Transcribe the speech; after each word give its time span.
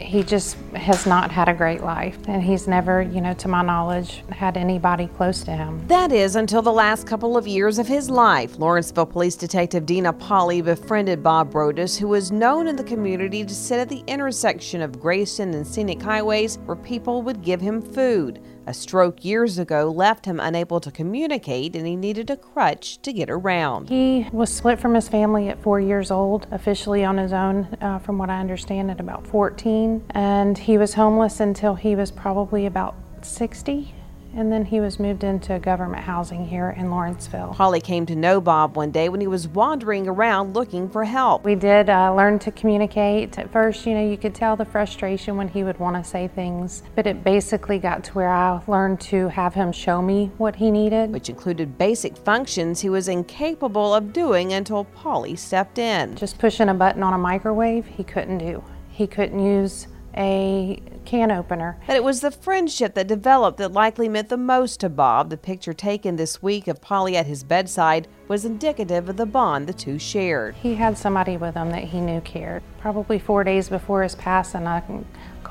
he 0.00 0.22
just 0.22 0.56
has 0.74 1.06
not 1.06 1.30
had 1.30 1.48
a 1.48 1.54
great 1.54 1.82
life. 1.82 2.18
And 2.26 2.42
he's 2.42 2.66
never, 2.66 3.02
you 3.02 3.20
know, 3.20 3.34
to 3.34 3.48
my 3.48 3.62
knowledge, 3.62 4.24
had 4.30 4.56
anybody 4.56 5.06
close 5.06 5.42
to 5.44 5.52
him. 5.52 5.86
That 5.86 6.12
is 6.12 6.36
until 6.36 6.62
the 6.62 6.72
last 6.72 7.06
couple 7.06 7.36
of 7.36 7.46
years 7.46 7.78
of 7.78 7.86
his 7.86 8.10
life. 8.10 8.58
Lawrenceville 8.58 9.06
Police 9.06 9.36
Detective 9.36 9.86
Dina 9.86 10.12
Polly 10.12 10.62
befriended 10.62 11.22
Bob 11.22 11.52
Brodus, 11.52 11.98
who 11.98 12.08
was 12.08 12.32
known 12.32 12.66
in 12.66 12.76
the 12.76 12.84
community 12.84 13.44
to 13.44 13.54
sit 13.54 13.78
at 13.78 13.88
the 13.88 14.02
intersection 14.06 14.82
of 14.82 15.00
Grayson 15.00 15.54
and 15.54 15.66
Scenic 15.66 16.00
Highways 16.00 16.58
where 16.64 16.76
people 16.76 17.22
would 17.22 17.42
give 17.42 17.60
him 17.60 17.80
food. 17.82 18.40
A 18.70 18.72
stroke 18.72 19.24
years 19.24 19.58
ago 19.58 19.90
left 19.90 20.26
him 20.26 20.38
unable 20.38 20.78
to 20.78 20.92
communicate 20.92 21.74
and 21.74 21.84
he 21.88 21.96
needed 21.96 22.30
a 22.30 22.36
crutch 22.36 23.02
to 23.02 23.12
get 23.12 23.28
around. 23.28 23.88
He 23.88 24.28
was 24.30 24.48
split 24.48 24.78
from 24.78 24.94
his 24.94 25.08
family 25.08 25.48
at 25.48 25.60
four 25.60 25.80
years 25.80 26.12
old, 26.12 26.46
officially 26.52 27.04
on 27.04 27.18
his 27.18 27.32
own, 27.32 27.76
uh, 27.80 27.98
from 27.98 28.16
what 28.16 28.30
I 28.30 28.38
understand, 28.38 28.88
at 28.92 29.00
about 29.00 29.26
14. 29.26 30.04
And 30.10 30.56
he 30.56 30.78
was 30.78 30.94
homeless 30.94 31.40
until 31.40 31.74
he 31.74 31.96
was 31.96 32.12
probably 32.12 32.64
about 32.64 32.94
60 33.22 33.92
and 34.34 34.52
then 34.52 34.64
he 34.64 34.80
was 34.80 34.98
moved 34.98 35.24
into 35.24 35.58
government 35.58 36.04
housing 36.04 36.46
here 36.46 36.70
in 36.76 36.90
Lawrenceville. 36.90 37.54
Polly 37.54 37.80
came 37.80 38.06
to 38.06 38.14
know 38.14 38.40
Bob 38.40 38.76
one 38.76 38.90
day 38.90 39.08
when 39.08 39.20
he 39.20 39.26
was 39.26 39.48
wandering 39.48 40.08
around 40.08 40.54
looking 40.54 40.88
for 40.88 41.04
help. 41.04 41.44
We 41.44 41.54
did 41.54 41.90
uh, 41.90 42.14
learn 42.14 42.38
to 42.40 42.50
communicate. 42.52 43.38
At 43.38 43.52
first, 43.52 43.86
you 43.86 43.94
know, 43.94 44.08
you 44.08 44.16
could 44.16 44.34
tell 44.34 44.56
the 44.56 44.64
frustration 44.64 45.36
when 45.36 45.48
he 45.48 45.64
would 45.64 45.78
want 45.78 45.96
to 45.96 46.08
say 46.08 46.28
things, 46.28 46.82
but 46.94 47.06
it 47.06 47.24
basically 47.24 47.78
got 47.78 48.04
to 48.04 48.12
where 48.12 48.28
I 48.28 48.60
learned 48.66 49.00
to 49.02 49.28
have 49.28 49.54
him 49.54 49.72
show 49.72 50.00
me 50.00 50.30
what 50.38 50.56
he 50.56 50.70
needed. 50.70 51.12
Which 51.12 51.28
included 51.28 51.78
basic 51.78 52.16
functions 52.16 52.80
he 52.80 52.90
was 52.90 53.08
incapable 53.08 53.94
of 53.94 54.12
doing 54.12 54.52
until 54.52 54.84
Polly 54.84 55.36
stepped 55.36 55.78
in. 55.78 56.14
Just 56.16 56.38
pushing 56.38 56.68
a 56.68 56.74
button 56.74 57.02
on 57.02 57.12
a 57.12 57.18
microwave, 57.18 57.86
he 57.86 58.04
couldn't 58.04 58.38
do. 58.38 58.62
He 58.88 59.06
couldn't 59.06 59.38
use 59.38 59.88
a 60.16 60.80
can 61.04 61.30
opener. 61.30 61.78
But 61.86 61.96
it 61.96 62.04
was 62.04 62.20
the 62.20 62.30
friendship 62.30 62.94
that 62.94 63.06
developed 63.06 63.58
that 63.58 63.72
likely 63.72 64.08
meant 64.08 64.28
the 64.28 64.36
most 64.36 64.80
to 64.80 64.88
Bob. 64.88 65.30
The 65.30 65.36
picture 65.36 65.72
taken 65.72 66.16
this 66.16 66.42
week 66.42 66.68
of 66.68 66.80
Polly 66.80 67.16
at 67.16 67.26
his 67.26 67.44
bedside 67.44 68.08
was 68.28 68.44
indicative 68.44 69.08
of 69.08 69.16
the 69.16 69.26
bond 69.26 69.66
the 69.66 69.72
two 69.72 69.98
shared. 69.98 70.54
He 70.56 70.74
had 70.74 70.96
somebody 70.96 71.36
with 71.36 71.54
him 71.54 71.70
that 71.70 71.84
he 71.84 72.00
knew 72.00 72.20
cared. 72.20 72.62
Probably 72.78 73.18
four 73.18 73.44
days 73.44 73.68
before 73.68 74.02
his 74.02 74.14
passing, 74.14 74.66
I 74.66 74.80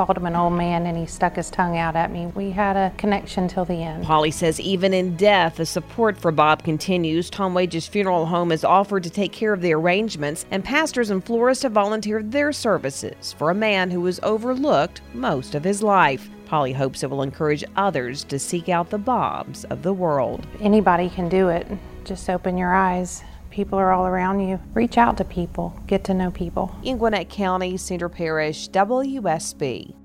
called 0.05 0.17
him 0.17 0.25
an 0.25 0.35
old 0.35 0.53
man 0.53 0.85
and 0.85 0.97
he 0.97 1.05
stuck 1.05 1.35
his 1.35 1.49
tongue 1.49 1.77
out 1.77 1.93
at 1.93 2.09
me. 2.09 2.27
We 2.27 2.51
had 2.51 2.77
a 2.77 2.95
connection 2.95 3.49
till 3.49 3.65
the 3.65 3.83
end. 3.83 4.05
Polly 4.05 4.31
says 4.31 4.57
even 4.61 4.93
in 4.93 5.17
death, 5.17 5.57
the 5.57 5.65
support 5.65 6.17
for 6.17 6.31
Bob 6.31 6.63
continues. 6.63 7.29
Tom 7.29 7.53
Wages 7.53 7.85
Funeral 7.85 8.25
Home 8.25 8.51
has 8.51 8.63
offered 8.63 9.03
to 9.03 9.09
take 9.09 9.33
care 9.33 9.51
of 9.51 9.59
the 9.59 9.73
arrangements, 9.73 10.45
and 10.51 10.63
pastors 10.63 11.09
and 11.09 11.21
florists 11.21 11.63
have 11.63 11.73
volunteered 11.73 12.31
their 12.31 12.53
services 12.53 13.33
for 13.33 13.49
a 13.49 13.53
man 13.55 13.91
who 13.91 13.99
was 13.99 14.21
overlooked 14.23 15.01
most 15.13 15.53
of 15.53 15.65
his 15.65 15.83
life. 15.83 16.29
Polly 16.45 16.71
hopes 16.71 17.03
it 17.03 17.09
will 17.09 17.21
encourage 17.21 17.65
others 17.75 18.23
to 18.23 18.39
seek 18.39 18.69
out 18.69 18.91
the 18.91 18.97
Bobs 18.97 19.65
of 19.65 19.83
the 19.83 19.91
world. 19.91 20.47
Anybody 20.61 21.09
can 21.09 21.27
do 21.27 21.49
it. 21.49 21.67
Just 22.05 22.29
open 22.29 22.57
your 22.57 22.73
eyes. 22.73 23.21
People 23.49 23.79
are 23.79 23.91
all 23.91 24.05
around 24.05 24.41
you. 24.41 24.59
Reach 24.73 24.97
out 24.97 25.17
to 25.17 25.25
people, 25.25 25.75
get 25.87 26.03
to 26.05 26.13
know 26.13 26.31
people. 26.31 26.75
In 26.83 26.97
Gwinnett 26.97 27.29
County, 27.29 27.77
Cedar 27.77 28.09
Parish, 28.09 28.69
WSB. 28.69 29.95